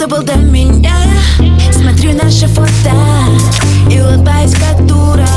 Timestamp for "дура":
4.86-5.29